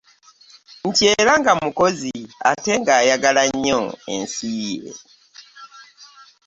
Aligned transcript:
Nti 0.87 1.03
era 1.21 1.33
nga 1.39 1.51
mukozi 1.61 2.15
ate 2.51 2.73
ayagala 3.01 3.41
ennyo 3.49 3.81
ensi 4.13 4.49
ye. 4.81 4.91